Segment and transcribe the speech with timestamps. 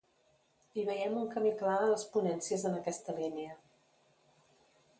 [0.83, 3.53] I veiem un camí clar a les ponències en aquesta línia.